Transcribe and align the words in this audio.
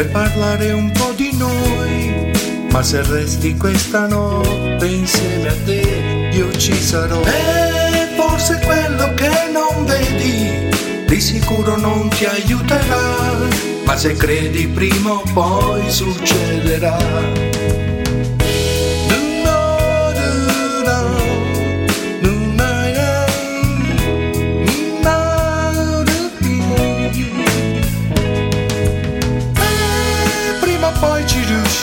per 0.00 0.08
parlare 0.08 0.72
un 0.72 0.90
po' 0.92 1.12
di 1.14 1.30
noi. 1.36 2.32
Ma 2.72 2.82
se 2.82 3.02
resti 3.02 3.54
questa 3.56 4.06
notte 4.06 4.86
insieme 4.86 5.48
a 5.48 5.54
te, 5.64 6.30
io 6.32 6.50
ci 6.52 6.72
sarò. 6.72 7.20
E 7.22 8.14
forse 8.16 8.60
quello 8.64 9.12
che 9.14 9.28
non 9.52 9.84
vedi 9.84 10.68
di 11.06 11.20
sicuro 11.20 11.76
non 11.76 12.08
ti 12.08 12.24
aiuterà, 12.24 13.36
ma 13.84 13.96
se 13.96 14.14
credi 14.14 14.66
prima 14.68 15.12
o 15.12 15.22
poi 15.34 15.90
succederà. 15.90 17.59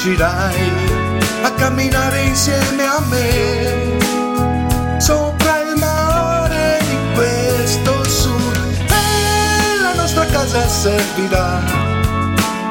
Riuscirai 0.08 0.72
a 1.44 1.52
camminare 1.52 2.22
insieme 2.24 2.84
a 2.84 3.00
me 3.10 3.98
sopra 5.00 5.62
il 5.62 5.76
mare 5.78 6.80
di 6.80 6.98
questo 7.14 8.04
sud. 8.06 8.56
E 8.88 9.82
la 9.82 9.94
nostra 9.96 10.26
casa 10.26 10.68
servirà 10.68 11.62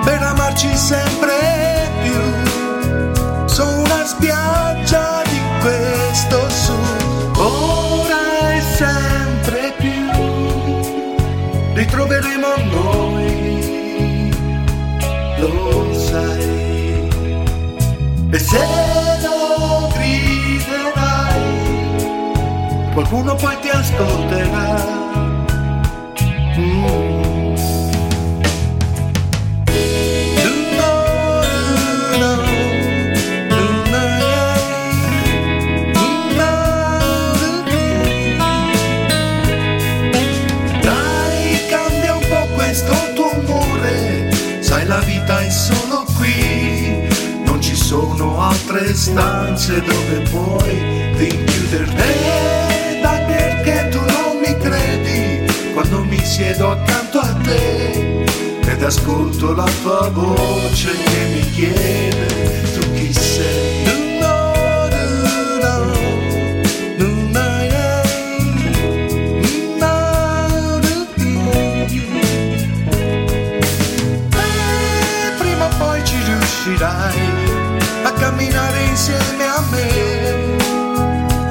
per 0.05 0.23
amarci 0.23 0.75
sempre 0.77 1.91
più 2.03 3.47
su 3.47 3.63
una 3.63 4.05
spiaggia 4.05 5.23
di 5.29 5.41
questo 5.61 6.49
sud. 6.49 7.37
Ora 7.37 8.55
e 8.55 8.63
sempre 8.77 9.75
più 9.77 10.11
ritroveremo 11.75 12.55
noi 12.71 13.35
lo 15.39 15.93
sai 15.93 16.56
e 18.37 18.39
se 18.39 18.59
lo 19.23 19.89
griderai, 19.95 21.41
qualcuno 22.93 23.35
poi 23.35 23.59
ti 23.61 23.69
ascolterà. 23.71 25.06
Sono 47.87 48.41
altre 48.41 48.93
stanze 48.97 49.81
dove 49.81 50.29
puoi 50.29 51.13
rinchiuderti. 51.15 52.03
E 52.03 52.99
dai 53.01 53.25
perché 53.27 53.89
tu 53.91 54.01
non 54.01 54.41
mi 54.41 54.57
credi 54.59 55.73
quando 55.73 56.03
mi 56.03 56.19
siedo 56.25 56.73
accanto 56.73 57.21
a 57.21 57.33
te 57.45 58.25
ed 58.67 58.83
ascolto 58.83 59.55
la 59.55 59.71
tua 59.83 60.11
voce 60.13 60.91
che 60.91 61.25
mi 61.33 61.51
chiede 61.53 62.73
tu 62.75 62.93
chi 62.95 63.13
sei. 63.13 63.85
No, 64.19 64.57
a 78.07 78.13
camminare 78.13 78.85
insieme 78.85 79.45
a 79.45 79.61
me 79.73 80.57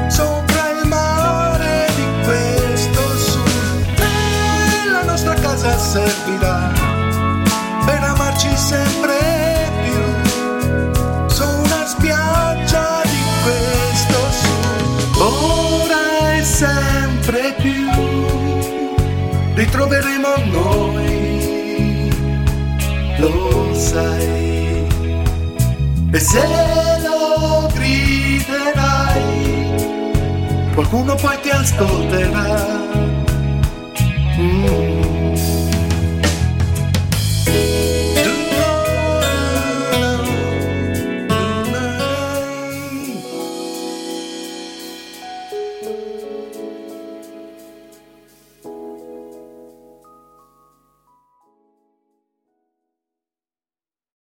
sopra 0.10 0.70
il 0.70 0.88
mare 0.88 1.88
di 1.96 2.06
questo 2.24 3.18
sud 3.18 4.00
e 4.00 4.90
la 4.90 5.04
nostra 5.04 5.34
casa 5.34 5.78
servirà 5.78 6.72
per 7.86 8.02
amarci 8.04 8.56
sempre 8.56 9.70
più 9.84 11.28
su 11.28 11.44
una 11.44 11.86
spiaggia 11.86 13.02
di 13.04 13.22
questo 13.44 14.20
sud 14.42 15.18
ora 15.18 16.38
e 16.38 16.44
sempre 16.44 17.54
più 17.58 17.90
ritroveremo 19.56 20.36
noi 20.52 21.04
lo 23.18 23.74
sai. 23.74 24.55
E 26.12 26.20
se 26.20 26.40
lo 27.04 27.68
griderai, 27.74 29.24
qualcuno 30.74 31.16
poi 31.16 31.40
ti 31.42 31.50
ascolterà. 31.50 32.85